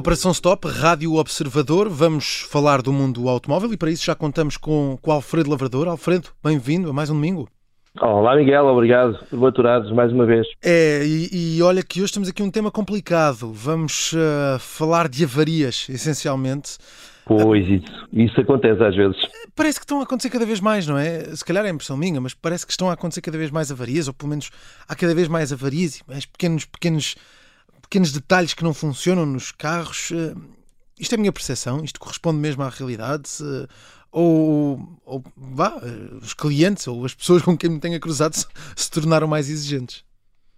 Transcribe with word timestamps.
Operação 0.00 0.30
Stop, 0.30 0.66
Rádio 0.66 1.16
Observador. 1.16 1.90
Vamos 1.90 2.46
falar 2.50 2.80
do 2.80 2.90
mundo 2.90 3.28
automóvel 3.28 3.70
e 3.74 3.76
para 3.76 3.90
isso 3.90 4.02
já 4.02 4.14
contamos 4.14 4.56
com, 4.56 4.96
com 5.02 5.12
Alfredo 5.12 5.50
Lavrador. 5.50 5.88
Alfredo, 5.88 6.30
bem-vindo 6.42 6.88
a 6.88 6.92
mais 6.94 7.10
um 7.10 7.14
domingo. 7.14 7.46
Olá, 8.00 8.34
Miguel, 8.34 8.64
obrigado 8.64 9.18
por 9.28 9.38
maturados 9.38 9.92
mais 9.92 10.10
uma 10.10 10.24
vez. 10.24 10.46
É, 10.64 11.02
e, 11.04 11.58
e, 11.58 11.62
olha 11.62 11.82
que 11.82 12.00
hoje 12.00 12.14
temos 12.14 12.30
aqui 12.30 12.42
um 12.42 12.50
tema 12.50 12.70
complicado. 12.70 13.52
Vamos 13.52 14.14
uh, 14.14 14.58
falar 14.58 15.06
de 15.06 15.24
avarias, 15.24 15.86
essencialmente. 15.90 16.78
Pois, 17.26 17.68
isso, 17.68 18.08
isso 18.10 18.40
acontece 18.40 18.82
às 18.82 18.96
vezes. 18.96 19.18
Parece 19.54 19.78
que 19.78 19.84
estão 19.84 20.00
a 20.00 20.04
acontecer 20.04 20.30
cada 20.30 20.46
vez 20.46 20.60
mais, 20.60 20.86
não 20.86 20.96
é? 20.96 21.24
Se 21.36 21.44
calhar 21.44 21.66
é 21.66 21.68
impressão 21.68 21.98
minha, 21.98 22.22
mas 22.22 22.32
parece 22.32 22.64
que 22.64 22.72
estão 22.72 22.88
a 22.88 22.94
acontecer 22.94 23.20
cada 23.20 23.36
vez 23.36 23.50
mais 23.50 23.70
avarias, 23.70 24.08
ou 24.08 24.14
pelo 24.14 24.30
menos 24.30 24.50
há 24.88 24.96
cada 24.96 25.14
vez 25.14 25.28
mais 25.28 25.52
avarias 25.52 25.96
e 25.96 26.02
mais 26.08 26.24
pequenos, 26.24 26.64
pequenos 26.64 27.16
pequenos 27.90 28.12
detalhes 28.12 28.54
que 28.54 28.62
não 28.62 28.72
funcionam 28.72 29.26
nos 29.26 29.50
carros. 29.50 30.12
Eh, 30.12 30.34
isto 30.98 31.12
é 31.12 31.16
a 31.16 31.18
minha 31.18 31.32
percepção, 31.32 31.82
isto 31.82 31.98
corresponde 31.98 32.38
mesmo 32.38 32.62
à 32.62 32.68
realidade. 32.68 33.28
Ou, 34.12 34.78
ou 35.04 35.22
vá, 35.36 35.76
eh, 35.82 36.14
os 36.22 36.32
clientes 36.32 36.86
ou 36.86 37.04
as 37.04 37.14
pessoas 37.14 37.42
com 37.42 37.58
quem 37.58 37.68
me 37.68 37.80
tenha 37.80 37.98
cruzado 37.98 38.32
se, 38.38 38.46
se 38.76 38.90
tornaram 38.90 39.26
mais 39.26 39.50
exigentes. 39.50 40.04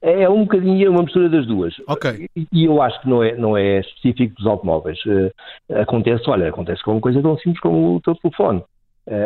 É 0.02 0.28
um 0.28 0.42
bocadinho 0.42 0.90
uma 0.90 1.04
mistura 1.04 1.28
das 1.28 1.46
duas. 1.46 1.74
Ok. 1.86 2.28
E 2.36 2.64
eu 2.64 2.82
acho 2.82 3.00
que 3.00 3.08
não 3.08 3.22
é, 3.22 3.36
não 3.36 3.56
é 3.56 3.80
específico 3.80 4.34
dos 4.34 4.46
automóveis. 4.46 4.98
Uh, 5.06 5.30
acontece, 5.80 6.28
olha, 6.28 6.48
acontece 6.48 6.82
com 6.82 6.90
uma 6.92 7.00
coisa 7.00 7.22
tão 7.22 7.38
simples 7.38 7.60
como 7.60 7.94
o 7.96 8.00
teu 8.00 8.14
telefone. 8.16 8.62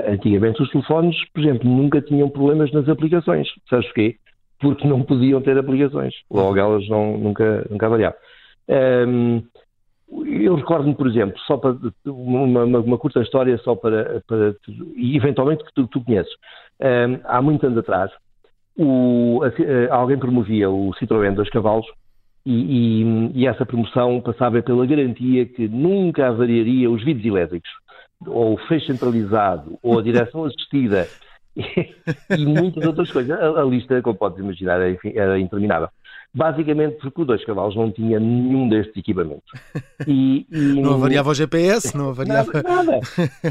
Antigamente 0.06 0.62
os 0.62 0.70
telefones, 0.70 1.16
por 1.33 1.42
exemplo, 1.42 1.69
nunca 1.69 2.00
tinham 2.00 2.28
problemas 2.28 2.70
nas 2.73 2.88
aplicações. 2.88 3.48
Sabes 3.69 3.86
porquê? 3.86 4.19
Porque 4.59 4.87
não 4.87 5.03
podiam 5.03 5.41
ter 5.41 5.59
aplicações. 5.59 6.15
Logo 6.31 6.57
elas 6.59 6.89
não, 6.89 7.17
nunca, 7.17 7.67
nunca 7.71 7.87
avaliavam. 7.87 8.19
Um, 8.69 9.43
eu 10.25 10.55
recordo-me, 10.55 10.95
por 10.95 11.09
exemplo, 11.09 11.39
só 11.47 11.57
para 11.57 11.77
uma, 12.07 12.65
uma, 12.65 12.79
uma, 12.79 12.99
curta 12.99 13.21
história, 13.21 13.59
só 13.59 13.75
para, 13.75 14.23
para 14.27 14.55
e 14.97 15.17
eventualmente 15.17 15.65
que 15.65 15.75
tu, 15.75 15.87
tu 15.89 16.05
conheces. 16.05 16.33
Um, 16.81 17.19
há 17.25 17.43
muitos 17.43 17.65
anos 17.67 17.79
atrás, 17.79 18.11
o, 18.77 19.41
a, 19.43 19.95
alguém 19.95 20.19
promovia 20.19 20.71
o 20.71 20.91
Citroën 20.95 21.34
2 21.34 21.51
cavalos 21.51 21.87
e, 22.45 23.03
e, 23.03 23.41
e, 23.41 23.47
essa 23.47 23.67
promoção 23.67 24.21
passava 24.21 24.62
pela 24.62 24.87
garantia 24.87 25.47
que 25.47 25.67
nunca 25.67 26.29
avariaria 26.29 26.89
os 26.89 27.05
vidros 27.05 27.27
elétricos, 27.27 27.71
ou 28.25 28.55
o 28.55 28.59
fecho 28.69 28.87
centralizado, 28.87 29.77
ou 29.83 29.99
a 29.99 30.03
direção 30.03 30.45
assistida, 30.45 31.09
e 32.37 32.47
muitas 32.47 32.85
outras 32.85 33.11
coisas. 33.11 33.39
A, 33.39 33.62
a, 33.62 33.65
lista, 33.65 34.01
como 34.03 34.17
podes 34.17 34.39
imaginar, 34.39 34.81
era, 34.81 34.99
era 35.15 35.39
interminável. 35.39 35.89
Basicamente 36.35 36.99
porque 36.99 37.23
o 37.23 37.25
dois 37.25 37.43
cavalos 37.45 37.75
não 37.75 37.91
tinha 37.91 38.21
nenhum 38.21 38.69
destes 38.69 38.97
equipamentos. 38.97 39.51
E, 40.07 40.47
e... 40.51 40.59
Não 40.83 40.95
avariava 40.95 41.31
o 41.31 41.34
GPS, 41.34 41.97
não 41.97 42.11
avariava. 42.11 42.53
Nada, 42.53 42.69
nada. 42.69 43.01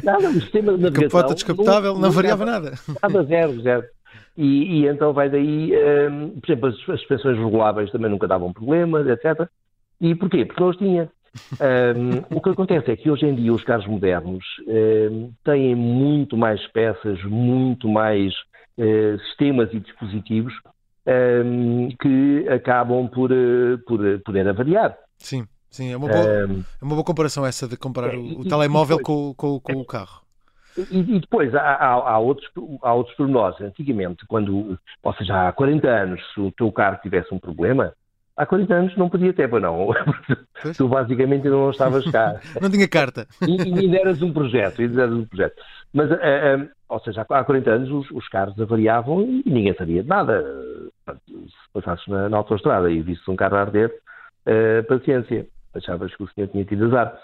nada. 0.04 0.30
O 0.30 0.34
sistema 0.34 0.74
de 0.74 0.84
navegação. 0.84 1.10
Capota 1.10 1.34
descapotável, 1.34 1.94
não, 1.94 2.02
não, 2.02 2.12
variava 2.12 2.46
nada. 2.46 2.74
Nada, 3.02 3.24
zero, 3.24 3.62
zero. 3.62 3.84
E, 4.38 4.82
e 4.82 4.88
então 4.88 5.14
vai 5.14 5.30
daí, 5.30 5.74
um, 6.12 6.40
por 6.40 6.52
exemplo, 6.52 6.70
as, 6.70 6.76
as 6.76 7.00
suspensões 7.00 7.38
reguláveis 7.38 7.92
também 7.92 8.12
nunca 8.12 8.28
davam 8.28 8.54
problemas, 8.54 9.08
etc. 9.08 9.50
E 10.00 10.14
porquê? 10.14 10.46
Porque 10.46 10.62
não 10.62 10.70
os 10.70 10.78
tinha. 10.78 11.10
Um, 11.60 12.38
o 12.38 12.42
que 12.42 12.50
acontece 12.50 12.92
é 12.92 12.96
que 12.96 13.10
hoje 13.10 13.26
em 13.26 13.36
dia 13.36 13.54
os 13.54 13.64
carros 13.64 13.86
modernos 13.88 14.44
um, 14.68 15.32
têm 15.44 15.76
muito 15.76 16.38
mais 16.38 16.66
peças, 16.68 17.22
muito 17.24 17.88
mais 17.90 18.34
uh, 18.78 19.20
sistemas 19.28 19.74
e 19.74 19.80
dispositivos 19.80 20.54
um, 21.06 21.90
que 22.02 22.48
acabam 22.50 23.08
por, 23.08 23.32
uh, 23.32 23.78
por 23.86 24.00
uh, 24.02 24.20
poder 24.20 24.48
avariar. 24.48 24.98
Sim, 25.18 25.46
sim, 25.70 25.92
é 25.92 25.98
uma 25.98 26.08
boa, 26.08 26.26
é 26.26 26.46
uma 26.82 26.96
boa 26.96 27.04
comparação 27.04 27.46
essa 27.46 27.68
de 27.68 27.78
comparar 27.78 28.16
o, 28.16 28.40
o 28.40 28.46
telemóvel 28.46 28.98
depois, 28.98 29.36
com, 29.38 29.60
com, 29.60 29.60
com, 29.60 29.82
o 29.82 29.86
carro. 29.86 30.22
E, 30.78 31.00
e 31.00 31.20
depois 31.20 31.54
há, 31.54 31.62
há, 31.62 31.94
há, 32.12 32.20
outros, 32.20 32.50
há 32.82 32.94
outros 32.94 33.16
pormenores. 33.16 33.60
Antigamente, 33.62 34.26
quando, 34.28 34.78
ou 35.04 35.14
seja, 35.16 35.48
há 35.48 35.52
40 35.52 35.88
anos, 35.88 36.22
se 36.34 36.40
o 36.40 36.52
teu 36.52 36.72
carro 36.72 37.00
tivesse 37.02 37.34
um 37.34 37.40
problema, 37.40 37.94
há 38.38 38.46
40 38.46 38.74
anos 38.74 38.98
não 38.98 39.10
podia 39.10 39.34
ter, 39.34 39.50
para 39.50 39.60
não. 39.60 39.90
tu 40.78 40.88
basicamente 40.88 41.48
ainda 41.48 41.58
não 41.58 41.70
estavas 41.70 42.10
cá. 42.12 42.40
não 42.62 42.70
tinha 42.70 42.88
carta. 42.88 43.28
E, 43.42 43.56
e 43.56 43.80
ainda 43.80 43.98
eras 43.98 44.22
um 44.22 44.34
projeto, 44.34 44.82
ainda 44.82 45.04
eras 45.04 45.14
um 45.14 45.26
projeto. 45.26 45.56
Mas, 45.94 46.12
uh, 46.12 46.70
ou 46.90 47.00
seja, 47.00 47.26
há 47.28 47.44
40 47.44 47.72
anos 47.72 47.92
os, 47.92 48.12
os, 48.12 48.28
carros 48.28 48.60
avariavam 48.60 49.22
e 49.22 49.44
ninguém 49.46 49.74
sabia 49.76 50.04
de 50.04 50.10
nada. 50.10 50.44
Se 51.08 51.72
passasses 51.74 52.08
na, 52.08 52.30
na 52.30 52.38
autostrada 52.38 52.92
e 52.92 53.02
visses 53.02 53.28
um 53.28 53.36
carro 53.36 53.56
a 53.56 53.62
arder, 53.62 53.94
uh, 54.46 54.84
paciência. 54.88 55.48
Achavas 55.74 56.16
que 56.16 56.24
o 56.24 56.30
senhor 56.30 56.48
tinha 56.48 56.64
tido 56.64 56.86
azar. 56.86 57.18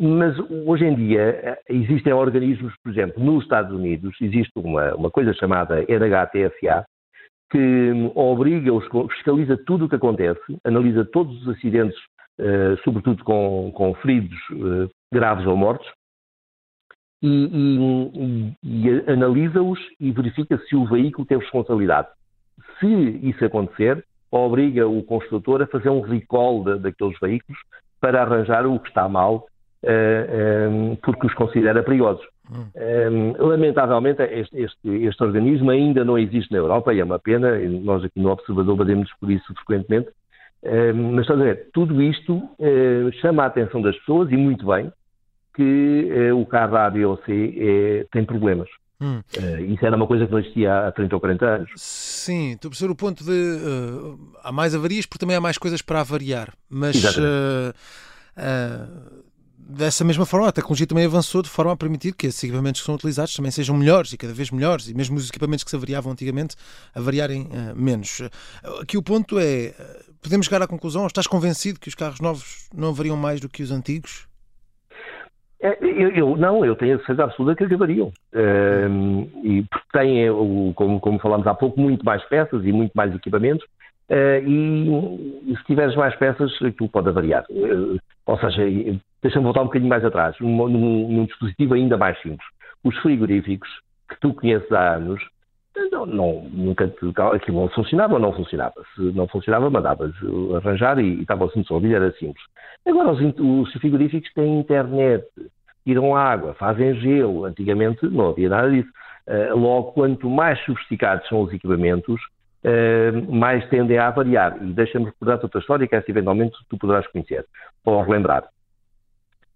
Mas 0.00 0.38
hoje 0.64 0.84
em 0.84 0.94
dia 0.94 1.58
existem 1.68 2.12
organismos, 2.12 2.72
por 2.82 2.92
exemplo, 2.92 3.22
nos 3.22 3.42
Estados 3.42 3.76
Unidos, 3.76 4.14
existe 4.20 4.52
uma, 4.54 4.94
uma 4.94 5.10
coisa 5.10 5.32
chamada 5.34 5.82
NHTSA, 5.82 6.86
que 7.50 8.10
obriga, 8.14 8.70
fiscaliza 9.10 9.56
tudo 9.66 9.86
o 9.86 9.88
que 9.88 9.96
acontece, 9.96 10.58
analisa 10.64 11.04
todos 11.04 11.40
os 11.42 11.48
acidentes, 11.48 11.98
uh, 12.38 12.76
sobretudo 12.84 13.24
com, 13.24 13.72
com 13.74 13.94
feridos 13.94 14.38
uh, 14.52 14.90
graves 15.12 15.46
ou 15.46 15.56
mortos, 15.56 15.88
e, 17.22 18.54
e, 18.62 18.86
e 18.86 19.10
analisa-os 19.10 19.80
e 19.98 20.12
verifica 20.12 20.58
se 20.68 20.76
o 20.76 20.86
veículo 20.86 21.26
tem 21.26 21.38
responsabilidade. 21.38 22.08
Se 22.78 22.86
isso 22.86 23.44
acontecer, 23.44 24.04
obriga 24.30 24.86
o 24.86 25.02
construtor 25.02 25.62
a 25.62 25.66
fazer 25.66 25.88
um 25.88 26.00
recall 26.00 26.62
daqueles 26.78 27.18
veículos 27.20 27.58
para 28.00 28.22
arranjar 28.22 28.66
o 28.66 28.78
que 28.78 28.88
está 28.88 29.08
mal, 29.08 29.46
porque 31.02 31.26
os 31.26 31.34
considera 31.34 31.82
perigosos. 31.82 32.26
Um, 32.50 33.34
lamentavelmente, 33.46 34.22
este, 34.22 34.62
este, 34.62 34.88
este, 35.04 35.22
organismo 35.22 35.70
ainda 35.70 36.02
não 36.04 36.18
existe 36.18 36.50
na 36.50 36.58
Europa 36.58 36.94
e 36.94 37.00
é 37.00 37.04
uma 37.04 37.18
pena, 37.18 37.58
nós 37.82 38.02
aqui 38.02 38.18
no 38.18 38.30
Observador 38.30 38.74
batemos 38.74 39.10
por 39.20 39.30
isso 39.30 39.44
frequentemente, 39.54 40.08
mas 41.12 41.20
estás 41.20 41.40
a 41.40 41.44
ver, 41.44 41.68
tudo 41.74 42.00
isto 42.02 42.36
uh, 42.36 43.12
chama 43.20 43.44
a 43.44 43.46
atenção 43.46 43.82
das 43.82 43.96
pessoas 43.98 44.30
e 44.32 44.36
muito 44.36 44.66
bem 44.66 44.90
que 45.54 46.30
uh, 46.32 46.40
o 46.40 46.46
carro 46.46 46.76
A, 46.76 46.88
B 46.88 47.04
ou 47.04 47.16
C 47.24 47.32
uh, 47.32 48.08
tem 48.12 48.24
problemas. 48.24 48.68
Hum. 49.00 49.20
Uh, 49.36 49.60
isso 49.72 49.84
era 49.84 49.96
uma 49.96 50.06
coisa 50.06 50.26
que 50.26 50.32
não 50.32 50.38
existia 50.38 50.88
há 50.88 50.92
30 50.92 51.14
ou 51.16 51.20
40 51.20 51.46
anos. 51.46 51.70
Sim, 51.76 52.52
estou 52.52 52.68
a 52.68 52.70
perceber 52.70 52.92
o 52.92 52.96
ponto 52.96 53.24
de 53.24 53.30
uh, 53.30 54.18
há 54.42 54.52
mais 54.52 54.74
avarias 54.74 55.04
porque 55.04 55.20
também 55.20 55.36
há 55.36 55.40
mais 55.40 55.58
coisas 55.58 55.82
para 55.82 56.00
avariar, 56.00 56.52
mas 56.68 57.16
uh, 57.16 57.74
dessa 59.68 60.04
mesma 60.04 60.24
forma, 60.24 60.48
a 60.48 60.52
tecnologia 60.52 60.86
também 60.86 61.04
avançou 61.04 61.42
de 61.42 61.48
forma 61.50 61.72
a 61.72 61.76
permitir 61.76 62.14
que 62.14 62.26
esses 62.26 62.42
equipamentos 62.42 62.80
que 62.80 62.86
são 62.86 62.94
utilizados 62.94 63.34
também 63.34 63.50
sejam 63.50 63.76
melhores 63.76 64.12
e 64.12 64.16
cada 64.16 64.32
vez 64.32 64.50
melhores, 64.50 64.88
e 64.88 64.94
mesmo 64.94 65.16
os 65.16 65.28
equipamentos 65.28 65.62
que 65.62 65.70
se 65.70 65.76
avariavam 65.76 66.10
antigamente 66.10 66.56
a 66.94 67.00
variarem 67.00 67.42
uh, 67.42 67.76
menos. 67.76 68.22
Aqui 68.80 68.96
o 68.96 69.02
ponto 69.02 69.38
é: 69.38 69.66
eh, 69.66 69.74
podemos 70.22 70.46
chegar 70.46 70.62
à 70.62 70.66
conclusão, 70.66 71.06
estás 71.06 71.26
convencido 71.26 71.78
que 71.78 71.88
os 71.88 71.94
carros 71.94 72.20
novos 72.20 72.68
não 72.74 72.88
avariam 72.88 73.16
mais 73.16 73.40
do 73.40 73.48
que 73.48 73.62
os 73.62 73.70
antigos? 73.70 74.26
É, 75.60 75.76
eu, 75.82 76.10
eu, 76.10 76.36
não, 76.36 76.64
eu 76.64 76.76
tenho 76.76 76.94
a 76.94 76.98
certeza 76.98 77.24
absoluta 77.24 77.66
que 77.66 77.74
avariam. 77.74 78.12
Uh, 78.32 79.28
e 79.44 79.64
porque 79.68 79.86
têm, 79.92 80.28
como, 80.74 81.00
como 81.00 81.18
falámos 81.18 81.46
há 81.46 81.54
pouco, 81.54 81.80
muito 81.80 82.04
mais 82.04 82.22
peças 82.28 82.64
e 82.64 82.72
muito 82.72 82.92
mais 82.94 83.14
equipamentos 83.14 83.66
Uh, 84.08 84.40
e, 84.42 85.52
e, 85.52 85.56
se 85.58 85.64
tiveres 85.64 85.94
mais 85.94 86.16
peças, 86.16 86.50
aquilo 86.62 86.88
pode 86.88 87.10
variar. 87.10 87.44
Uh, 87.50 87.98
ou 88.24 88.38
seja, 88.38 88.62
deixa-me 89.22 89.44
voltar 89.44 89.62
um 89.62 89.66
bocadinho 89.66 89.88
mais 89.88 90.04
atrás, 90.04 90.36
num, 90.40 90.68
num, 90.68 91.08
num, 91.08 91.24
dispositivo 91.24 91.74
ainda 91.74 91.96
mais 91.96 92.20
simples. 92.20 92.46
Os 92.84 92.96
frigoríficos, 92.98 93.68
que 94.08 94.18
tu 94.20 94.32
conheces 94.34 94.70
há 94.72 94.94
anos, 94.94 95.20
não, 95.90 96.06
não, 96.06 96.42
nunca 96.52 96.92
aquilo 97.34 97.68
funcionava 97.68 98.14
ou 98.14 98.20
não 98.20 98.32
funcionava. 98.32 98.74
Se 98.94 99.00
não 99.12 99.28
funcionava, 99.28 99.70
mandavas 99.70 100.12
arranjar 100.56 100.98
e, 100.98 101.20
estava 101.20 101.46
assim 101.46 101.60
resolvido, 101.60 101.94
era 101.94 102.12
simples. 102.12 102.44
Agora, 102.86 103.12
os, 103.12 103.20
os 103.38 103.72
frigoríficos 103.74 104.32
têm 104.34 104.60
internet, 104.60 105.24
tiram 105.84 106.16
água, 106.16 106.54
fazem 106.54 106.94
gelo. 106.96 107.44
Antigamente 107.44 108.06
não 108.06 108.30
havia 108.30 108.48
nada 108.48 108.70
disso. 108.70 108.90
Uh, 109.26 109.56
logo, 109.56 109.92
quanto 109.92 110.28
mais 110.28 110.58
sofisticados 110.64 111.28
são 111.28 111.42
os 111.42 111.52
equipamentos, 111.52 112.20
uh, 112.64 113.34
mais 113.34 113.68
tendem 113.68 113.98
a 113.98 114.10
variar. 114.10 114.56
E 114.62 114.72
deixa-me 114.72 115.06
recordar 115.06 115.40
outra 115.42 115.60
história 115.60 115.86
que 115.86 116.10
eventualmente 116.10 116.56
tu 116.68 116.78
poderás 116.78 117.06
conhecer 117.08 117.44
ou 117.84 118.02
relembrar. 118.02 118.44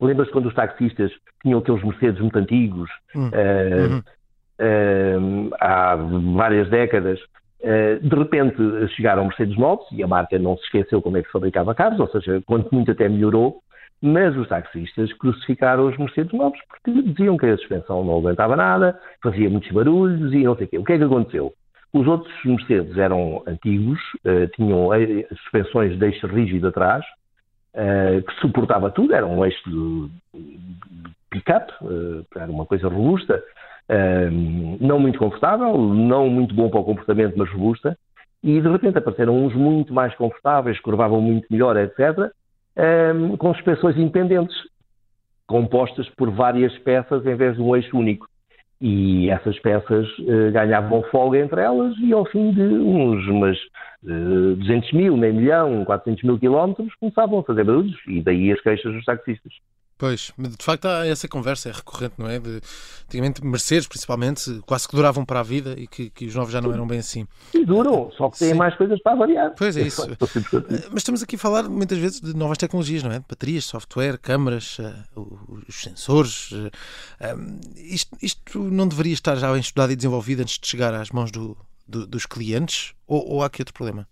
Lembras 0.03 0.29
quando 0.31 0.47
os 0.47 0.55
taxistas 0.55 1.13
tinham 1.43 1.61
aqueles 1.61 1.83
Mercedes 1.85 2.21
muito 2.21 2.37
antigos, 2.37 2.91
hum. 3.15 3.29
uh, 3.29 3.93
uhum. 3.93 5.49
uh, 5.49 5.55
há 5.61 5.95
várias 6.37 6.69
décadas, 6.69 7.21
uh, 7.21 8.01
de 8.03 8.17
repente 8.17 8.57
chegaram 8.97 9.27
Mercedes 9.27 9.57
novos 9.57 9.87
e 9.93 10.03
a 10.03 10.09
marca 10.09 10.37
não 10.41 10.57
se 10.57 10.65
esqueceu 10.65 11.01
como 11.01 11.19
é 11.19 11.21
que 11.21 11.29
se 11.29 11.33
fabricava 11.33 11.73
carros, 11.73 12.01
ou 12.01 12.09
seja, 12.09 12.43
quanto 12.45 12.75
muito 12.75 12.91
até 12.91 13.09
melhorou, 13.09 13.61
mas 14.03 14.37
os 14.37 14.49
taxistas 14.49 15.13
crucificaram 15.13 15.87
os 15.87 15.97
Mercedes 15.97 16.33
novos 16.33 16.59
porque 16.67 17.01
diziam 17.03 17.37
que 17.37 17.47
a 17.47 17.57
suspensão 17.57 18.05
não 18.05 18.19
aguentava 18.19 18.57
nada, 18.57 18.99
fazia 19.23 19.49
muitos 19.49 19.71
barulhos 19.71 20.33
e 20.33 20.43
não 20.43 20.57
sei 20.57 20.67
o 20.67 20.69
quê. 20.69 20.79
O 20.79 20.85
que 20.85 20.95
é 20.95 20.99
que 20.99 21.05
aconteceu? 21.05 21.53
Os 21.93 22.09
outros 22.09 22.35
Mercedes 22.45 22.99
eram 22.99 23.45
antigos, 23.47 24.01
uh, 24.27 24.49
tinham 24.57 24.89
suspensões 25.29 25.97
de 25.97 26.07
eixo 26.07 26.27
rígido 26.27 26.67
atrás, 26.67 27.05
que 27.75 28.41
suportava 28.41 28.91
tudo, 28.91 29.15
era 29.15 29.27
um 29.27 29.45
eixo 29.45 29.63
de, 29.69 30.11
pick-up, 31.31 31.73
era 32.37 32.51
uma 32.51 32.67
coisa 32.67 32.89
robusta, 32.89 33.43
não 34.81 34.99
muito 34.99 35.19
confortável, 35.19 35.77
não 35.79 36.29
muito 36.29 36.55
bom 36.55 36.69
para 36.69 36.81
o 36.81 36.85
comportamento, 36.85 37.35
mas 37.37 37.51
robusta, 37.51 37.97
e 38.43 38.61
de 38.61 38.69
repente 38.69 38.99
apareceram 38.99 39.37
uns 39.37 39.55
muito 39.55 39.95
mais 39.95 40.15
confortáveis, 40.15 40.81
curvavam 40.81 41.21
muito 41.21 41.47
melhor, 41.51 41.77
etc., 41.77 42.31
com 43.39 43.55
suspensões 43.55 43.97
independentes, 43.97 44.57
compostas 45.47 46.09
por 46.11 46.31
várias 46.31 46.77
peças 46.79 47.25
em 47.27 47.35
vez 47.35 47.57
de 47.57 47.63
um 47.63 47.75
eixo 47.77 47.97
único. 47.97 48.27
E 48.85 49.31
essas 49.31 49.57
peças 49.61 50.09
uh, 50.19 50.51
ganhavam 50.53 51.05
folga 51.05 51.39
entre 51.39 51.61
elas 51.61 51.97
e 52.01 52.13
ao 52.13 52.27
fim 52.27 52.51
de 52.51 52.63
uns 52.63 53.25
umas, 53.29 53.57
uh, 54.03 54.57
200 54.57 54.93
mil, 54.93 55.17
meio 55.17 55.35
milhão, 55.35 55.85
400 55.85 56.25
mil 56.25 56.37
quilómetros 56.37 56.93
começavam 56.97 57.39
a 57.39 57.45
fazer 57.45 57.63
barulhos 57.63 57.97
e 58.09 58.21
daí 58.21 58.51
as 58.51 58.61
queixas 58.61 58.93
dos 58.93 59.05
taxistas. 59.05 59.53
Pois, 60.03 60.33
de 60.37 60.65
facto 60.65 60.87
há 60.87 61.07
essa 61.07 61.29
conversa, 61.29 61.69
é 61.69 61.73
recorrente, 61.73 62.15
não 62.19 62.29
é? 62.29 62.41
De, 62.41 62.61
antigamente 63.07 63.47
Mercedes, 63.47 63.87
principalmente, 63.87 64.61
quase 64.67 64.89
que 64.89 64.97
duravam 64.97 65.25
para 65.25 65.39
a 65.39 65.43
vida 65.45 65.77
e 65.79 65.87
que, 65.87 66.11
que 66.11 66.27
os 66.27 66.35
novos 66.35 66.53
já 66.53 66.61
não 66.61 66.73
eram 66.73 66.89
bem 66.89 66.99
assim. 66.99 67.25
E 67.55 67.65
duram, 67.65 68.11
só 68.19 68.29
que 68.29 68.37
têm 68.37 68.49
Sim. 68.49 68.55
mais 68.57 68.75
coisas 68.77 69.01
para 69.01 69.15
variar. 69.15 69.55
Pois 69.57 69.77
é 69.77 69.83
isso. 69.83 70.03
Eh, 70.11 70.89
mas 70.91 71.03
estamos 71.03 71.23
aqui 71.23 71.37
a 71.37 71.39
falar 71.39 71.69
muitas 71.69 71.99
vezes 71.99 72.21
de 72.21 72.35
novas 72.35 72.59
tecnologias, 72.59 73.05
não 73.05 73.13
é? 73.13 73.21
Baterias, 73.21 73.65
software, 73.65 74.19
câmaras, 74.19 74.77
uh, 74.81 75.63
os 75.69 75.83
sensores. 75.83 76.51
Um, 76.51 77.61
isto, 77.77 78.19
isto, 78.21 78.59
não 78.59 78.89
deveria 78.89 79.15
estar 79.15 79.37
já 79.37 79.53
bem 79.53 79.61
estudado 79.61 79.93
e 79.93 79.97
desenvolvido 79.97 80.41
antes 80.41 80.59
de 80.59 80.67
chegar 80.67 80.93
às 80.95 81.11
mãos 81.11 81.31
do, 81.31 81.57
do, 81.87 82.09
dos 82.09 82.27
clientes? 82.27 82.93
Ou, 83.07 83.25
ou 83.35 83.43
há 83.45 83.47
aqui 83.47 83.63
outro 83.63 83.73
problema? 83.73 84.09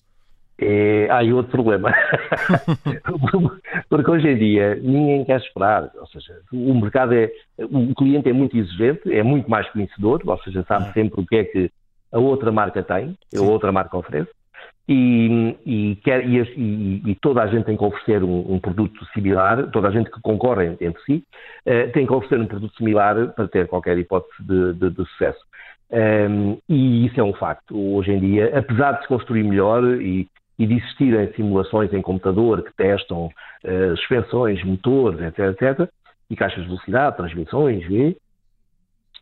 É, 0.62 1.08
há 1.10 1.18
aí 1.18 1.32
outro 1.32 1.50
problema. 1.50 1.92
Porque 3.88 4.10
hoje 4.10 4.28
em 4.28 4.36
dia 4.36 4.74
ninguém 4.76 5.24
quer 5.24 5.40
esperar. 5.40 5.90
Ou 5.98 6.06
seja, 6.08 6.34
o 6.52 6.74
mercado 6.74 7.14
é. 7.14 7.30
O 7.58 7.94
cliente 7.94 8.28
é 8.28 8.32
muito 8.32 8.56
exigente, 8.56 9.12
é 9.12 9.22
muito 9.22 9.50
mais 9.50 9.68
conhecedor, 9.70 10.22
ou 10.24 10.38
seja, 10.42 10.62
sabe 10.68 10.88
ah. 10.88 10.92
sempre 10.92 11.20
o 11.20 11.26
que 11.26 11.36
é 11.36 11.44
que 11.44 11.70
a 12.12 12.18
outra 12.18 12.52
marca 12.52 12.82
tem, 12.82 13.16
a 13.34 13.40
outra 13.40 13.72
marca 13.72 13.96
oferece. 13.96 14.30
E, 14.88 15.56
e, 15.64 15.96
quer, 16.02 16.28
e, 16.28 17.02
e, 17.06 17.14
toda 17.20 17.42
a 17.42 17.46
gente 17.46 17.64
tem 17.64 17.76
que 17.76 17.84
oferecer 17.84 18.24
um, 18.24 18.54
um, 18.54 18.58
produto 18.58 19.04
similar, 19.14 19.70
toda 19.70 19.86
a 19.86 19.90
gente 19.92 20.10
que 20.10 20.20
concorre 20.20 20.66
entre 20.80 21.00
si 21.04 21.22
uh, 21.64 21.92
tem 21.92 22.04
que 22.04 22.12
oferecer 22.12 22.40
um 22.40 22.46
produto 22.46 22.76
similar 22.76 23.28
para 23.34 23.46
ter 23.46 23.68
qualquer 23.68 23.96
hipótese 23.98 24.42
de, 24.42 24.72
de, 24.74 24.90
de 24.90 25.04
sucesso. 25.10 25.38
Um, 25.92 25.96
ehm, 25.96 26.58
e 26.68 27.06
isso 27.06 27.20
é 27.20 27.22
um 27.22 27.32
facto. 27.32 27.76
Hoje 27.76 28.10
em 28.10 28.18
dia, 28.18 28.58
apesar 28.58 28.92
de 28.92 29.02
se 29.02 29.08
construir 29.08 29.44
melhor 29.44 29.84
e, 30.02 30.28
e 30.60 30.66
de 30.66 30.74
existirem 30.74 31.32
simulações 31.32 31.90
em 31.94 32.02
computador 32.02 32.62
que 32.62 32.70
testam 32.76 33.26
uh, 33.64 33.96
suspensões, 33.96 34.62
motores, 34.62 35.18
etc, 35.22 35.38
etc, 35.58 35.90
e 36.28 36.36
caixas 36.36 36.62
de 36.62 36.68
velocidade, 36.68 37.16
transmissões, 37.16 37.82
e 37.90 38.14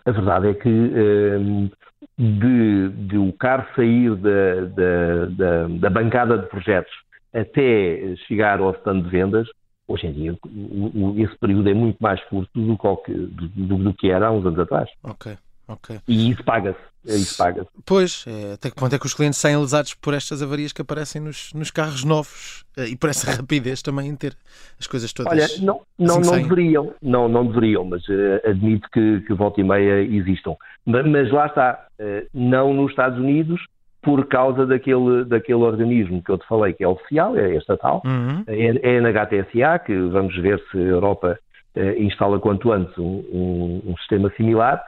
a 0.05 0.11
verdade 0.11 0.49
é 0.49 0.55
que 0.55 0.69
uh, 0.69 1.71
de, 2.19 2.89
de, 2.89 3.17
o 3.17 3.33
carro 3.35 3.69
sair 3.77 4.17
da, 4.17 4.65
da, 4.65 5.27
da, 5.27 5.69
da, 5.69 5.91
bancada 5.91 6.39
de 6.39 6.49
projetos 6.49 6.93
até 7.33 8.17
chegar 8.27 8.59
ao 8.59 8.73
stand 8.73 9.03
de 9.03 9.09
vendas, 9.09 9.49
hoje 9.87 10.09
em 10.09 10.13
dia 10.13 10.37
o, 10.45 11.13
o, 11.13 11.21
esse 11.21 11.39
período 11.39 11.71
é 11.71 11.75
muito 11.75 11.99
mais 12.01 12.21
curto 12.25 12.51
do 12.53 12.77
que, 13.05 13.13
do, 13.13 13.77
do 13.79 13.95
que 13.95 14.11
era 14.11 14.27
há 14.27 14.33
uns 14.33 14.45
anos 14.45 14.59
atrás. 14.59 14.91
Ok. 15.05 15.37
Okay. 15.69 16.01
E 16.09 16.31
isso 16.31 16.43
paga-se. 16.45 16.79
É 17.07 17.15
isso 17.15 17.37
paga. 17.39 17.67
Pois, 17.87 18.25
é, 18.27 18.55
até 18.55 18.71
que 18.71 18.77
ponto 18.77 18.95
é 18.95 18.99
que 18.99 19.07
os 19.07 19.15
clientes 19.15 19.39
saem 19.39 19.57
lesados 19.57 19.95
por 19.95 20.15
estas 20.15 20.43
avarias 20.43 20.73
que 20.73 20.83
aparecem 20.83 21.23
nos, 21.23 21.53
nos 21.55 21.71
carros 21.71 22.05
novos 22.05 22.65
eh, 22.77 22.89
e 22.89 22.97
por 22.97 23.09
essa 23.09 23.31
rapidez 23.37 23.81
também 23.81 24.09
em 24.09 24.17
ter 24.17 24.37
as 24.79 24.87
coisas 24.87 25.13
todas. 25.13 25.33
Olha, 25.33 25.47
não, 25.65 25.81
não, 25.99 26.19
assim 26.19 26.31
não 26.31 26.43
deveriam, 26.43 26.95
não, 27.01 27.29
não 27.29 27.47
deveriam, 27.47 27.85
mas 27.85 28.07
uh, 28.09 28.41
admito 28.45 28.89
que, 28.93 29.21
que 29.21 29.33
volta 29.33 29.61
e 29.61 29.65
meia 29.65 30.03
existam. 30.03 30.55
Mas, 30.85 31.07
mas 31.07 31.31
lá 31.31 31.47
está, 31.47 31.87
uh, 31.99 32.27
não 32.35 32.75
nos 32.75 32.91
Estados 32.91 33.19
Unidos, 33.19 33.61
por 34.03 34.27
causa 34.27 34.67
daquele, 34.67 35.25
daquele 35.25 35.63
organismo 35.63 36.23
que 36.23 36.31
eu 36.31 36.39
te 36.39 36.47
falei, 36.47 36.73
que 36.73 36.85
é 36.85 36.89
oficial, 36.89 37.37
é 37.37 37.55
estatal, 37.57 38.03
uhum. 38.05 38.45
é, 38.47 38.67
é 38.83 38.99
a 38.99 39.01
NHTSA, 39.01 39.79
que 39.85 39.99
vamos 40.09 40.37
ver 40.37 40.63
se 40.71 40.77
a 40.77 40.81
Europa 40.81 41.39
uh, 41.75 42.03
instala 42.03 42.39
quanto 42.39 42.71
antes 42.71 42.97
um, 42.99 43.25
um, 43.33 43.83
um 43.87 43.97
sistema 43.99 44.31
similar 44.37 44.83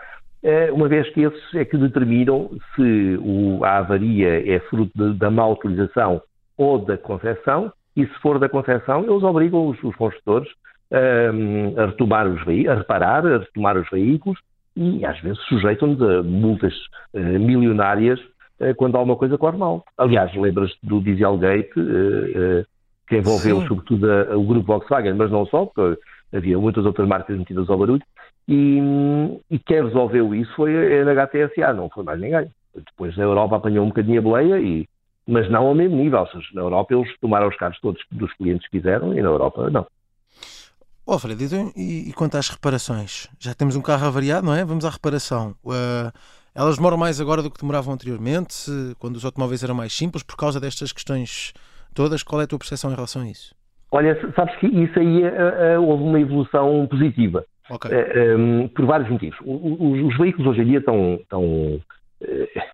uma 0.73 0.89
vez 0.89 1.09
que 1.11 1.23
esses 1.23 1.55
é 1.55 1.65
que 1.65 1.77
determinam 1.77 2.51
se 2.75 3.19
a 3.63 3.79
avaria 3.79 4.55
é 4.55 4.59
fruto 4.61 5.15
da 5.15 5.31
má 5.31 5.47
utilização 5.47 6.23
ou 6.57 6.79
da 6.79 6.97
concepção, 6.97 7.73
e 7.97 8.07
se 8.07 8.15
for 8.21 8.39
da 8.39 8.49
concepção, 8.49 9.05
eles 9.05 9.23
obrigam 9.23 9.69
os, 9.69 9.83
os 9.83 9.95
construtores 9.97 10.49
um, 10.91 11.81
a 11.81 11.87
retomar 11.87 12.27
os 12.27 12.41
a 12.41 12.75
reparar, 12.75 13.27
a 13.27 13.39
retomar 13.39 13.77
os 13.77 13.89
veículos 13.91 14.39
e 14.77 15.05
às 15.05 15.21
vezes 15.21 15.39
sujeitam-nos 15.45 16.01
a 16.03 16.23
multas 16.23 16.75
uh, 17.15 17.21
milionárias 17.21 18.21
uh, 18.61 18.75
quando 18.77 18.97
alguma 18.97 19.17
coisa 19.17 19.39
corre 19.39 19.57
mal. 19.57 19.85
Aliás, 19.97 20.35
lembras-te 20.35 20.79
do 20.83 21.01
Dieselgate, 21.01 21.79
uh, 21.79 22.65
que 23.09 23.17
envolveu 23.17 23.61
Sim. 23.61 23.69
sobretudo 23.69 24.11
a, 24.11 24.37
o 24.37 24.45
grupo 24.45 24.67
Volkswagen, 24.67 25.15
mas 25.15 25.31
não 25.31 25.47
só, 25.47 25.67
porque 25.67 26.01
havia 26.33 26.59
muitas 26.59 26.85
outras 26.87 27.09
marcas 27.09 27.37
metidas 27.37 27.69
ao 27.69 27.79
barulho, 27.79 28.03
e, 28.53 28.81
e 29.49 29.59
quem 29.61 29.85
resolveu 29.85 30.35
isso 30.35 30.53
foi 30.57 30.75
a 30.75 31.05
NHTSA, 31.05 31.73
não 31.73 31.89
foi 31.89 32.03
mais 32.03 32.21
ninguém. 32.21 32.51
Depois 32.75 33.17
a 33.17 33.23
Europa 33.23 33.57
apanhou 33.57 33.85
um 33.85 33.89
bocadinho 33.89 34.19
a 34.19 34.23
boleia, 34.23 34.59
e, 34.59 34.89
mas 35.25 35.49
não 35.49 35.69
ao 35.69 35.75
mesmo 35.75 35.97
nível. 35.97 36.19
Ou 36.19 36.27
seja, 36.27 36.49
na 36.53 36.63
Europa 36.63 36.93
eles 36.93 37.09
tomaram 37.21 37.47
os 37.47 37.57
carros 37.57 37.79
todos 37.81 38.03
dos 38.11 38.33
clientes 38.35 38.69
que 38.69 38.79
quiseram 38.79 39.17
e 39.17 39.23
na 39.23 39.29
Europa 39.29 39.71
não. 39.71 39.87
Oh, 41.07 41.17
Fred, 41.17 41.45
então, 41.45 41.73
e, 41.77 42.11
e 42.11 42.13
quanto 42.13 42.37
às 42.37 42.49
reparações? 42.49 43.29
Já 43.39 43.55
temos 43.55 43.77
um 43.77 43.83
carro 43.83 44.07
avariado, 44.07 44.45
não 44.45 44.55
é? 44.55 44.65
Vamos 44.65 44.85
à 44.85 44.91
reparação. 44.91 45.55
Uh, 45.65 46.11
elas 46.53 46.77
demoram 46.77 46.97
mais 46.97 47.21
agora 47.21 47.43
do 47.43 47.51
que 47.53 47.61
demoravam 47.61 47.95
anteriormente, 47.95 48.67
quando 48.99 49.15
os 49.15 49.25
automóveis 49.25 49.63
eram 49.63 49.77
mais 49.77 49.93
simples, 49.93 50.25
por 50.25 50.37
causa 50.37 50.59
destas 50.59 50.93
questões 50.93 51.53
todas. 51.95 52.25
Qual 52.25 52.41
é 52.41 52.45
a 52.45 52.47
tua 52.49 52.59
percepção 52.59 52.91
em 52.91 52.95
relação 52.95 53.23
a 53.23 53.29
isso? 53.29 53.55
Olha, 53.93 54.17
sabes 54.35 54.57
que 54.57 54.67
isso 54.67 54.99
aí 54.99 55.23
uh, 55.23 55.81
uh, 55.81 55.89
houve 55.89 56.03
uma 56.03 56.21
evolução 56.21 56.87
positiva. 56.89 57.45
Okay. 57.71 58.37
Um, 58.37 58.69
por 58.69 58.85
vários 58.85 59.09
motivos. 59.09 59.39
Os, 59.45 60.01
os, 60.01 60.19
veículos 60.19 60.49
hoje 60.49 60.63
em 60.63 60.67
dia 60.67 60.79
estão, 60.79 61.15
estão 61.15 61.45
uh, 61.45 61.81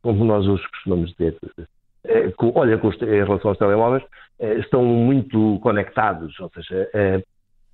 como 0.03 0.25
nós 0.25 0.47
hoje 0.47 0.67
costumamos 0.71 1.13
dizer, 1.13 1.37
uh, 1.45 2.33
com, 2.37 2.53
olha, 2.55 2.79
com 2.79 2.89
os, 2.89 3.01
em 3.03 3.07
relação 3.07 3.51
aos 3.51 3.59
telemóveis, 3.59 4.03
estão 4.59 4.85
muito 4.85 5.59
conectados, 5.63 6.39
ou 6.41 6.51
seja, 6.51 6.91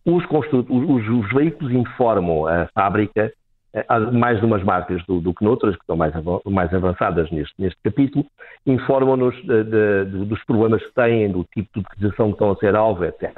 os, 0.05 0.25
os, 0.31 1.09
os, 1.09 1.33
veículos 1.33 1.73
informam 1.73 2.47
a 2.47 2.69
fábrica, 2.69 3.33
mais 4.13 4.39
de 4.39 4.47
umas 4.47 4.63
marcas 4.63 5.05
do, 5.07 5.21
do, 5.21 5.35
que 5.35 5.45
noutras, 5.45 5.75
que 5.75 5.81
estão 5.81 5.97
mais, 5.97 6.15
mais 6.45 6.73
avançadas 6.73 7.29
neste, 7.33 7.55
neste 7.59 7.81
capítulo, 7.83 8.25
informam-nos 8.65 9.35
dos 10.29 10.45
problemas 10.45 10.85
que 10.85 10.95
têm, 10.95 11.33
do 11.33 11.45
tipo 11.53 11.69
de 11.75 11.81
utilização 11.81 12.27
que 12.27 12.35
estão 12.35 12.53
a 12.53 12.57
ser 12.57 12.77
alvo, 12.77 13.05
etc. 13.05 13.37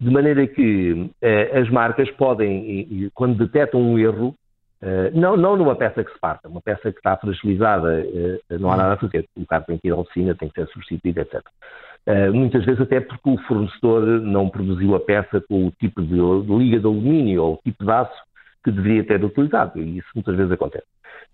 De 0.00 0.10
maneira 0.10 0.46
que 0.46 1.10
eh, 1.20 1.58
as 1.58 1.68
marcas 1.70 2.08
podem, 2.12 2.70
e, 2.70 3.10
quando 3.14 3.36
detectam 3.36 3.80
um 3.80 3.98
erro, 3.98 4.32
eh, 4.80 5.10
não, 5.12 5.36
não 5.36 5.56
numa 5.56 5.74
peça 5.74 6.04
que 6.04 6.12
se 6.12 6.20
parta, 6.20 6.48
uma 6.48 6.60
peça 6.60 6.92
que 6.92 6.98
está 6.98 7.16
fragilizada, 7.16 8.00
eh, 8.00 8.38
não 8.60 8.70
há 8.70 8.76
nada 8.76 8.94
a 8.94 8.96
fazer. 8.96 9.26
O 9.36 9.44
carro 9.44 9.64
tem 9.66 9.76
que 9.76 9.88
ir 9.88 9.90
à 9.90 9.96
oficina, 9.96 10.36
tem 10.36 10.48
que 10.48 10.54
ser 10.54 10.68
substituído, 10.68 11.20
etc. 11.20 11.42
Muitas 12.32 12.64
vezes 12.64 12.80
até 12.80 13.00
porque 13.00 13.28
o 13.28 13.36
fornecedor 13.42 14.02
não 14.22 14.48
produziu 14.48 14.94
a 14.94 15.00
peça 15.00 15.42
com 15.42 15.66
o 15.66 15.70
tipo 15.72 16.00
de 16.00 16.14
liga 16.14 16.80
de 16.80 16.86
alumínio 16.86 17.42
ou 17.42 17.54
o 17.54 17.60
tipo 17.62 17.84
de 17.84 17.90
aço 17.90 18.22
que 18.64 18.70
deveria 18.70 19.04
ter 19.04 19.22
utilizado, 19.22 19.78
e 19.78 19.98
isso 19.98 20.08
muitas 20.14 20.34
vezes 20.34 20.50
acontece. 20.50 20.86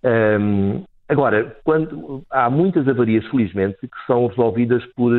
Um, 0.03 0.83
agora, 1.09 1.57
quando, 1.63 2.25
há 2.29 2.51
muitas 2.51 2.89
avarias, 2.89 3.25
felizmente, 3.27 3.77
que 3.83 4.07
são 4.07 4.27
resolvidas 4.27 4.85
por 4.97 5.13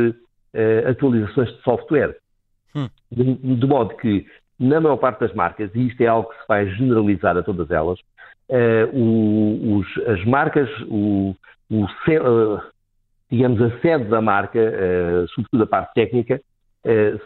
atualizações 0.89 1.49
de 1.55 1.61
software. 1.61 2.17
Hum. 2.75 2.89
De, 3.11 3.55
de, 3.55 3.67
modo 3.67 3.95
que, 3.95 4.25
na 4.59 4.81
maior 4.81 4.97
parte 4.97 5.21
das 5.21 5.33
marcas, 5.33 5.71
e 5.73 5.87
isto 5.87 6.01
é 6.01 6.07
algo 6.07 6.29
que 6.29 6.35
se 6.35 6.47
vai 6.47 6.67
generalizar 6.71 7.37
a 7.37 7.43
todas 7.43 7.71
elas, 7.71 7.99
uh, 8.49 8.89
o, 8.93 9.77
os, 9.77 9.97
as 10.07 10.23
marcas, 10.25 10.69
o, 10.87 11.33
o 11.69 11.85
uh, 11.85 12.61
digamos, 13.31 13.61
a 13.61 13.79
sede 13.79 14.05
da 14.05 14.21
marca, 14.21 14.59
uh, 14.59 15.27
sobretudo 15.29 15.63
a 15.63 15.67
parte 15.67 15.93
técnica, 15.93 16.41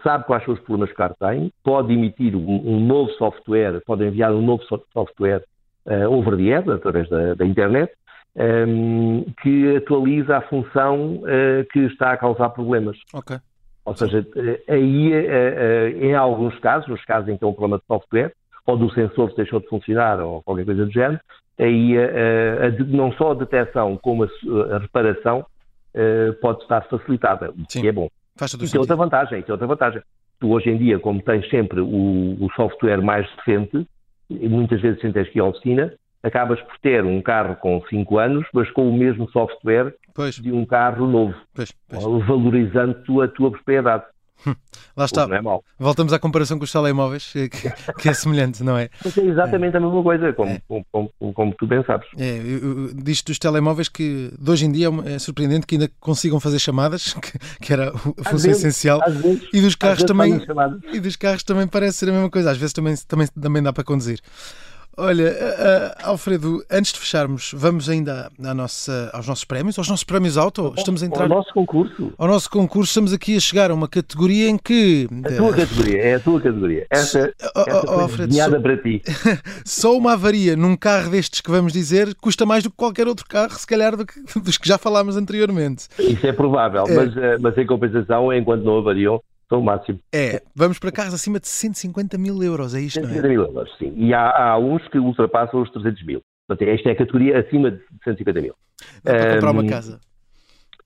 sabe 0.05 0.23
quais 0.23 0.45
são 0.45 0.53
os 0.53 0.59
problemas 0.61 0.87
que 0.87 0.95
o 0.95 0.97
carro 0.97 1.15
tem, 1.19 1.51
pode 1.65 1.91
emitir 1.91 2.33
um, 2.33 2.61
um 2.65 2.79
novo 2.79 3.11
software, 3.15 3.81
pode 3.85 4.05
enviar 4.05 4.31
um 4.31 4.41
novo 4.41 4.63
software 4.93 5.43
over 6.09 6.37
the 6.37 6.43
air, 6.43 6.69
através 6.69 7.09
da, 7.09 7.33
da 7.33 7.45
internet, 7.45 7.91
um, 8.37 9.25
que 9.41 9.75
atualiza 9.75 10.37
a 10.37 10.41
função 10.43 11.21
que 11.73 11.79
está 11.79 12.13
a 12.13 12.17
causar 12.17 12.51
problemas. 12.51 12.97
Ok. 13.13 13.37
Ou 13.89 13.95
seja, 13.95 14.23
eh, 14.35 14.61
aí, 14.67 15.11
eh, 15.11 15.25
eh, 15.27 16.05
em 16.05 16.13
alguns 16.13 16.57
casos, 16.59 16.87
nos 16.87 17.03
casos 17.05 17.27
em 17.27 17.35
que 17.35 17.43
é 17.43 17.47
um 17.47 17.53
problema 17.53 17.79
de 17.79 17.85
software, 17.87 18.31
ou 18.67 18.77
do 18.77 18.93
sensor 18.93 19.33
deixou 19.33 19.59
de 19.59 19.67
funcionar, 19.67 20.19
ou 20.19 20.43
qualquer 20.43 20.63
coisa 20.63 20.85
do 20.85 20.91
género, 20.91 21.19
aí 21.57 21.95
não 22.87 23.11
só 23.13 23.31
a 23.31 23.33
detecção 23.33 23.97
como 23.97 24.25
a, 24.25 24.77
reparação 24.77 25.43
pode 26.39 26.61
estar 26.61 26.81
facilitada, 26.81 27.49
o 27.49 27.65
que 27.65 27.87
é 27.87 27.91
bom. 27.91 28.07
Faz 28.37 28.51
todo 28.51 28.63
e 28.63 28.69
tem 28.69 28.79
outra 28.79 28.95
vantagem, 28.95 29.41
tem 29.41 29.51
outra 29.51 29.65
vantagem. 29.65 30.01
tu 30.39 30.51
hoje 30.51 30.69
em 30.69 30.77
dia, 30.77 30.99
como 30.99 31.19
tens 31.19 31.49
sempre 31.49 31.81
o, 31.81 32.37
o 32.39 32.47
software 32.55 33.01
mais 33.01 33.27
recente, 33.37 33.87
muitas 34.29 34.79
vezes 34.79 35.01
sem 35.01 35.11
teres 35.11 35.29
que 35.31 35.39
ir 35.39 35.41
à 35.41 35.45
oficina, 35.45 35.91
acabas 36.23 36.59
por 36.61 36.77
ter 36.79 37.03
um 37.05 37.21
carro 37.21 37.55
com 37.55 37.81
5 37.89 38.17
anos, 38.17 38.45
mas 38.53 38.69
com 38.71 38.89
o 38.89 38.97
mesmo 38.97 39.29
software 39.31 39.93
Pois, 40.13 40.35
de 40.35 40.51
um 40.51 40.65
carro 40.65 41.07
novo, 41.07 41.35
pois, 41.53 41.71
pois. 41.87 42.03
valorizando 42.25 42.93
tu 43.05 43.21
a 43.21 43.27
tua 43.27 43.51
propriedade. 43.51 44.03
Lá 44.95 45.03
O 45.03 45.05
está. 45.05 45.23
é. 45.23 45.41
Voltamos 45.77 46.13
à 46.13 46.19
comparação 46.19 46.57
com 46.57 46.63
os 46.63 46.71
telemóveis, 46.71 47.31
que, 47.33 47.49
que 47.49 48.09
é 48.09 48.13
semelhante, 48.13 48.63
não 48.63 48.77
é? 48.77 48.89
Mas 49.03 49.17
é 49.17 49.21
exatamente 49.21 49.75
a 49.75 49.79
mesma 49.79 50.01
coisa, 50.01 50.33
como, 50.33 50.61
como, 50.67 50.85
como, 50.91 51.33
como 51.33 51.55
tu 51.55 51.67
bem 51.67 51.83
sabes. 51.83 52.07
É, 52.17 52.39
disto 52.95 53.27
dos 53.27 53.39
telemóveis 53.39 53.89
que 53.89 54.31
de 54.39 54.51
hoje 54.51 54.65
em 54.65 54.71
dia 54.71 54.87
é 55.05 55.13
é 55.15 55.19
surpreendente 55.19 55.67
que 55.67 55.75
ainda 55.75 55.89
consigam 55.99 56.39
fazer 56.39 56.59
chamadas, 56.59 57.13
que, 57.21 57.37
que 57.61 57.73
era 57.73 57.89
a 57.89 58.29
função 58.29 58.51
essencial. 58.51 59.01
Vezes, 59.07 59.47
E 59.53 59.61
dos 59.61 59.75
carros 59.75 60.03
também. 60.03 60.39
E 60.93 60.99
dos 60.99 61.15
carros 61.15 61.43
também 61.43 61.67
parece 61.67 61.97
ser 61.97 62.09
a 62.09 62.13
mesma 62.13 62.29
coisa. 62.29 62.51
Às 62.51 62.57
vezes 62.57 62.73
também, 62.73 62.95
também, 63.07 63.27
também 63.27 63.61
dá 63.63 63.73
para 63.73 63.83
conduzir. 63.83 64.19
Olha, 64.99 65.33
ah, 65.57 66.09
Alfredo, 66.09 66.61
antes 66.69 66.91
de 66.91 66.99
fecharmos, 66.99 67.51
vamos 67.55 67.87
ainda 67.87 68.29
à 68.43 68.53
nossa, 68.53 69.09
aos 69.13 69.25
nossos 69.27 69.45
prémios, 69.45 69.77
aos 69.77 69.87
nossos 69.87 70.03
prémios 70.03 70.37
auto. 70.37 70.73
Estamos 70.77 71.01
a 71.01 71.05
entrar 71.05 71.25
O 71.25 71.29
nosso 71.29 71.53
concurso, 71.53 72.11
ao 72.17 72.27
nosso 72.27 72.49
concurso, 72.49 72.89
estamos 72.89 73.13
aqui 73.13 73.37
a 73.37 73.39
chegar 73.39 73.71
a 73.71 73.73
uma 73.73 73.87
categoria 73.87 74.49
em 74.49 74.57
que 74.57 75.07
a 75.25 75.37
tua 75.37 75.53
categoria, 75.53 76.01
é 76.01 76.15
a 76.15 76.19
tua 76.19 76.41
categoria. 76.41 76.85
Essa, 76.89 77.33
Oh, 77.41 77.47
oh, 77.55 77.61
essa 77.61 77.85
oh, 77.87 77.99
Alfredo, 78.01 78.61
para 78.61 78.77
ti. 78.77 79.01
só 79.65 79.97
uma 79.97 80.13
avaria 80.13 80.55
num 80.55 80.75
carro 80.75 81.11
destes 81.11 81.39
que 81.39 81.49
vamos 81.49 81.71
dizer 81.71 82.13
custa 82.15 82.45
mais 82.45 82.63
do 82.63 82.69
que 82.69 82.75
qualquer 82.75 83.07
outro 83.07 83.25
carro, 83.27 83.57
se 83.57 83.65
calhar 83.65 83.95
do 83.95 84.05
que, 84.05 84.13
dos 84.39 84.57
que 84.57 84.67
já 84.67 84.77
falámos 84.77 85.15
anteriormente. 85.15 85.87
Isso 85.97 86.27
é 86.27 86.33
provável, 86.33 86.83
É. 86.87 86.93
Mas, 86.93 87.17
eh, 87.17 87.37
mas 87.39 87.57
em 87.57 87.65
compensação, 87.65 88.33
enquanto 88.33 88.63
não 88.63 88.79
avariam, 88.79 89.21
são 89.49 89.59
o 89.59 89.63
máximo. 89.63 89.99
É, 90.13 90.41
vamos 90.55 90.77
para 90.77 90.91
carros 90.91 91.13
acima 91.13 91.39
de 91.39 91.47
150 91.47 92.17
mil 92.17 92.41
euros, 92.41 92.75
é 92.75 92.81
isto, 92.81 93.01
não 93.01 93.09
150 93.09 93.27
é? 93.27 93.29
mil 93.29 93.45
euros, 93.45 93.77
sim. 93.77 93.93
E 93.97 94.13
há, 94.13 94.51
há 94.51 94.57
uns 94.57 94.87
que 94.87 94.99
ultrapassam 94.99 95.61
os 95.61 95.71
300 95.71 96.05
mil. 96.05 96.21
Portanto, 96.47 96.69
esta 96.69 96.89
é 96.89 96.91
a 96.93 96.95
categoria 96.95 97.39
acima 97.39 97.71
de 97.71 97.81
150 98.03 98.41
mil. 98.41 98.53
Dá 99.03 99.11
para 99.11 99.33
comprar 99.35 99.51
uma 99.51 99.65
casa. 99.65 99.99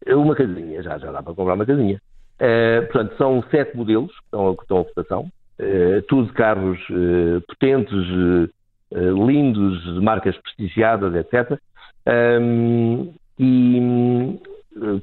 Uma 0.07 0.35
casinha, 0.35 0.81
já, 0.81 0.97
já 0.97 1.11
dá 1.11 1.21
para 1.21 1.33
comprar 1.33 1.53
uma 1.53 1.65
casinha. 1.65 2.01
Eh, 2.39 2.81
portanto, 2.81 3.15
são 3.17 3.43
sete 3.49 3.75
modelos 3.77 4.11
que 4.11 4.25
estão, 4.25 4.55
que 4.55 4.63
estão 4.63 4.79
a 4.79 4.83
votação. 4.83 5.31
Eh, 5.59 6.03
tudo 6.07 6.33
carros 6.33 6.79
eh, 6.89 7.39
potentes, 7.47 8.49
lindos, 8.91 9.83
de 9.95 9.99
marcas 10.01 10.37
prestigiadas, 10.37 11.15
etc. 11.15 11.57
Ahm, 12.05 13.09
e 13.39 14.39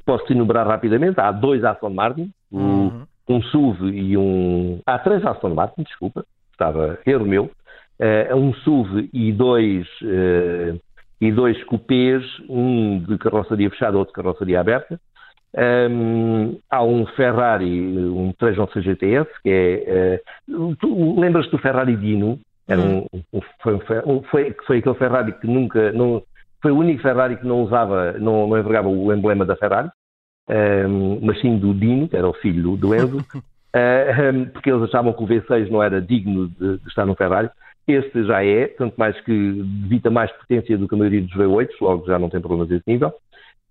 posso 0.05 0.31
enumerar 0.31 0.67
rapidamente. 0.67 1.19
Há 1.19 1.31
dois 1.31 1.63
Aston 1.63 1.89
Martin, 1.89 2.31
um, 2.51 2.59
Uhum. 2.59 3.00
Um 3.27 3.41
SUV 3.43 3.89
e 3.91 4.17
um... 4.17 4.79
Há 4.85 4.99
três 4.99 5.25
Aston 5.25 5.53
Martin, 5.53 5.83
desculpa, 5.83 6.25
estava 6.51 6.99
erro 7.05 7.25
meu. 7.25 7.51
Eh, 7.99 8.33
um 8.33 8.53
SUV 8.53 9.09
e 9.13 9.31
dois, 9.31 9.87
eh, 10.03 10.75
e 11.19 11.31
dois 11.31 11.63
cupês, 11.65 12.23
um 12.49 12.99
de 12.99 13.17
carroceria 13.17 13.69
fechada, 13.69 13.97
outro 13.97 14.11
de 14.13 14.21
carroceria 14.21 14.59
aberta. 14.59 14.99
Hum, 15.55 16.57
há 16.69 16.83
um 16.83 17.05
Ferrari, 17.07 17.69
um 17.69 18.31
311 18.39 18.81
GTS, 18.81 19.29
que 19.43 19.49
é. 19.49 19.83
eh, 19.87 20.21
tu 20.79 21.19
lembras 21.19 21.47
do 21.51 21.57
Ferrari 21.57 21.95
Dino? 21.95 22.39
Era 22.67 22.79
um, 22.81 23.05
um- 23.33 23.41
foi, 23.61 23.73
um 23.75 23.79
Fer- 23.81 24.07
um- 24.07 24.23
foi, 24.23 24.55
foi 24.65 24.77
aquele 24.77 24.95
Ferrari 24.95 25.33
que 25.33 25.45
nunca. 25.47 25.91
Não, 25.91 26.23
foi 26.61 26.71
o 26.71 26.77
único 26.77 27.01
Ferrari 27.01 27.35
que 27.35 27.45
não 27.45 27.63
usava, 27.63 28.13
não, 28.13 28.47
não 28.47 28.57
envergava 28.57 28.87
o 28.87 29.11
emblema 29.13 29.45
da 29.45 29.55
Ferrari, 29.57 29.89
hum, 30.49 31.19
mas 31.21 31.39
sim 31.41 31.57
do 31.57 31.73
Dino, 31.73 32.07
que 32.07 32.15
era 32.17 32.27
o 32.27 32.33
filho 32.33 32.75
do, 32.77 32.95
Enzo, 32.95 33.25
porque 34.53 34.69
eles 34.69 34.83
achavam 34.83 35.13
que 35.13 35.23
o 35.23 35.27
V6 35.27 35.69
não 35.69 35.81
era 35.81 36.01
digno 36.01 36.47
de, 36.49 36.77
de 36.77 36.87
estar 36.87 37.05
no 37.05 37.15
Ferrari. 37.15 37.49
Este 37.87 38.23
já 38.25 38.43
é, 38.45 38.67
tanto 38.67 38.95
mais 38.97 39.19
que 39.21 39.31
debita 39.33 40.09
mais 40.09 40.31
potência 40.31 40.77
do 40.77 40.87
que 40.87 40.95
a 40.95 40.97
maioria 40.97 41.21
dos 41.21 41.33
V8, 41.33 41.69
logo 41.81 42.05
já 42.05 42.19
não 42.19 42.29
tem 42.29 42.39
problemas 42.39 42.67
desse 42.67 42.83
nível. 42.87 43.11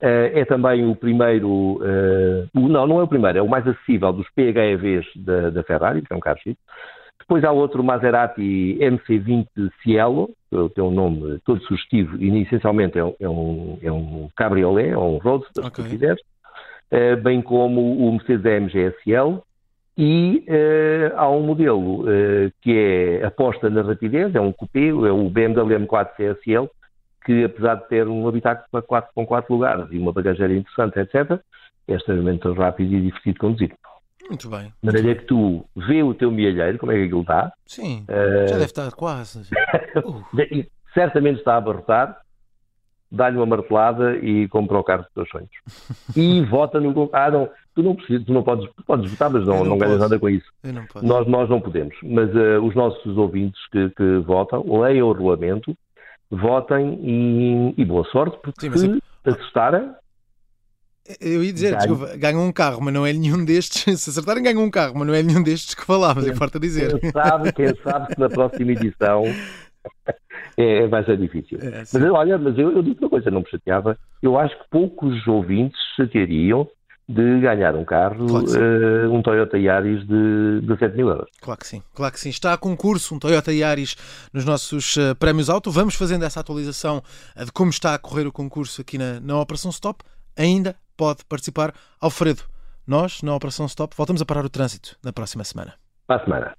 Eh, 0.02 0.40
é 0.40 0.44
também 0.46 0.84
o 0.88 0.96
primeiro, 0.96 1.48
o- 1.48 2.68
não, 2.68 2.86
não 2.86 3.00
é 3.00 3.02
o 3.02 3.08
primeiro, 3.08 3.38
é 3.38 3.42
o 3.42 3.48
mais 3.48 3.66
acessível 3.66 4.12
dos 4.12 4.26
PHEVs 4.30 5.06
da, 5.14 5.50
da 5.50 5.62
Ferrari, 5.62 6.02
que 6.02 6.12
é 6.12 6.16
um 6.16 6.20
carro 6.20 6.38
chique. 6.38 6.58
Depois 7.20 7.44
há 7.44 7.52
outro 7.52 7.84
Maserati 7.84 8.76
MC20 8.80 9.46
Cielo, 9.82 10.30
que 10.50 10.74
tem 10.74 10.82
um 10.82 10.90
nome 10.90 11.38
todo 11.44 11.62
sugestivo 11.62 12.16
e 12.16 12.42
essencialmente 12.42 12.98
é 12.98 13.04
um, 13.04 13.14
é 13.20 13.28
um, 13.28 13.78
é 13.82 13.92
um 13.92 14.28
cabriolé, 14.34 14.96
ou 14.96 15.14
um 15.14 15.18
roadster, 15.18 15.64
Ok. 15.64 15.84
se 15.84 15.90
quiseres, 15.90 16.20
bem 17.22 17.40
como 17.40 17.96
o 17.96 18.12
Mercedes 18.12 18.44
AMG 18.44 18.94
SL, 19.02 19.42
e 20.02 20.44
eh, 20.46 21.12
há 21.14 21.28
um 21.28 21.42
modelo 21.42 22.10
eh, 22.10 22.50
que 22.62 22.72
é 22.72 23.26
aposta 23.26 23.68
na 23.68 23.82
rapidez, 23.82 24.34
é 24.34 24.40
um 24.40 24.50
coupé, 24.50 24.88
é 24.88 24.92
o 25.12 25.28
BMW 25.28 25.78
M4 25.78 26.08
CSL, 26.16 26.70
que 27.22 27.44
apesar 27.44 27.74
de 27.74 27.88
ter 27.88 28.08
um 28.08 28.26
habitáculo 28.26 28.82
com 29.14 29.26
quatro 29.26 29.52
lugares 29.52 29.86
e 29.90 29.98
uma 29.98 30.10
bagageira 30.10 30.54
interessante, 30.54 30.98
etc., 31.00 31.38
é 31.86 31.94
extremamente 31.94 32.48
rápido 32.52 32.94
e 32.94 33.00
divertido 33.02 33.34
de 33.34 33.38
conduzir. 33.40 33.74
Muito 34.26 34.48
bem. 34.48 34.72
De 34.82 34.86
maneira 34.86 35.14
que 35.16 35.26
tu 35.26 35.66
vê 35.76 36.02
o 36.02 36.14
teu 36.14 36.30
mielheiro, 36.30 36.78
como 36.78 36.92
é 36.92 36.94
que 36.94 37.04
aquilo 37.04 37.20
está, 37.20 37.52
Sim, 37.66 38.04
eh, 38.08 38.46
já 38.48 38.54
deve 38.54 38.64
estar 38.64 38.92
quase. 38.92 39.50
Uh, 39.96 40.24
certamente 40.94 41.40
está 41.40 41.54
a 41.54 41.56
abarrotar, 41.56 42.16
dá-lhe 43.10 43.36
uma 43.36 43.46
martelada 43.46 44.16
e 44.16 44.46
compra 44.48 44.78
o 44.78 44.84
carro 44.84 45.02
dos 45.02 45.12
teus 45.12 45.28
sonhos. 45.28 45.50
E 46.16 46.44
vota 46.44 46.80
no... 46.80 47.10
Ah, 47.12 47.30
não, 47.30 47.48
tu 47.74 47.82
não 47.82 47.94
precisas, 47.94 48.24
tu 48.24 48.32
não 48.32 48.42
podes, 48.42 48.68
podes 48.86 49.10
votar, 49.10 49.30
mas 49.30 49.46
não, 49.46 49.58
não 49.58 49.64
não 49.64 49.78
ganhas 49.78 49.98
nada 49.98 50.18
com 50.18 50.28
isso. 50.28 50.46
eu 50.62 50.72
não 50.72 50.86
posso. 50.86 51.04
Nós, 51.04 51.26
nós 51.26 51.48
não 51.48 51.60
podemos, 51.60 51.96
mas 52.02 52.34
eh, 52.34 52.58
os 52.58 52.74
nossos 52.74 53.16
ouvintes 53.16 53.60
que, 53.70 53.90
que 53.90 54.18
votam, 54.18 54.64
leiam 54.80 55.08
o 55.08 55.12
regulamento, 55.12 55.76
votem 56.30 56.98
e, 57.02 57.74
e 57.76 57.84
boa 57.84 58.04
sorte, 58.04 58.38
porque 58.42 58.60
Sim, 58.60 58.70
mas 58.70 58.80
se 58.80 59.00
acertarem, 59.24 59.90
Eu 61.20 61.42
ia 61.42 61.52
dizer, 61.52 61.70
Ganho. 61.70 61.78
desculpa, 61.78 62.16
ganham 62.16 62.46
um 62.46 62.52
carro, 62.52 62.80
mas 62.80 62.94
não 62.94 63.04
é 63.04 63.12
nenhum 63.12 63.44
destes. 63.44 63.82
Se 64.00 64.10
acertarem, 64.10 64.42
ganham 64.42 64.62
um 64.62 64.70
carro, 64.70 64.94
mas 64.96 65.06
não 65.06 65.14
é 65.14 65.22
nenhum 65.22 65.42
destes 65.42 65.74
que 65.74 65.84
falámos, 65.84 66.26
importa 66.26 66.60
dizer. 66.60 66.98
quem 67.00 67.10
sabe, 67.10 67.52
quem 67.52 67.74
sabe 67.82 68.14
que 68.14 68.20
na 68.20 68.28
próxima 68.30 68.72
edição 68.72 69.24
é, 70.60 70.86
vai 70.86 71.04
ser 71.04 71.16
difícil. 71.16 71.58
É. 71.60 71.84
Mas 71.92 71.94
olha, 71.94 72.38
mas 72.38 72.58
eu, 72.58 72.72
eu 72.72 72.82
digo 72.82 72.98
uma 73.00 73.10
coisa, 73.10 73.30
não 73.30 73.40
me 73.40 73.50
chateava. 73.50 73.96
Eu 74.22 74.38
acho 74.38 74.56
que 74.56 74.64
poucos 74.70 75.26
ouvintes 75.26 75.78
se 75.90 76.02
chateariam 76.02 76.68
de 77.10 77.40
ganhar 77.40 77.74
um 77.74 77.84
carro, 77.84 78.24
Claro 78.24 78.46
eh, 78.56 79.08
um 79.08 79.20
Toyota 79.20 79.58
Yaris 79.58 80.06
de 80.06 80.60
17 80.62 80.96
mil 80.96 81.08
euros. 81.08 81.28
Claro 81.40 81.58
que 81.58 81.66
sim, 81.66 81.82
claro 81.92 82.14
que 82.14 82.20
sim. 82.20 82.28
Está 82.28 82.52
a 82.52 82.56
concurso 82.56 83.16
um 83.16 83.18
Toyota 83.18 83.52
Yaris 83.52 83.96
nos 84.32 84.44
nossos 84.44 84.96
eh, 84.96 85.12
prémios 85.14 85.50
auto. 85.50 85.72
Vamos 85.72 85.96
fazendo 85.96 86.24
essa 86.24 86.38
atualização 86.38 87.02
eh, 87.34 87.44
de 87.44 87.50
como 87.50 87.70
está 87.70 87.94
a 87.94 87.98
correr 87.98 88.28
o 88.28 88.32
concurso 88.32 88.80
aqui 88.80 88.96
na, 88.96 89.18
na 89.18 89.40
Operação 89.40 89.72
Stop. 89.72 90.04
Ainda 90.36 90.76
pode 90.96 91.24
participar. 91.24 91.74
Alfredo, 92.00 92.42
nós, 92.86 93.22
na 93.22 93.34
Operação 93.34 93.66
Stop, 93.66 93.96
voltamos 93.96 94.22
a 94.22 94.24
parar 94.24 94.44
o 94.44 94.48
trânsito 94.48 94.96
na 95.02 95.12
próxima 95.12 95.42
semana. 95.42 95.74
Para 96.06 96.22
a 96.22 96.24
semana. 96.24 96.54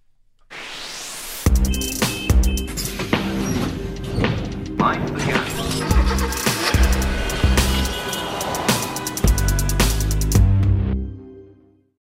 Yeah. 5.28 5.61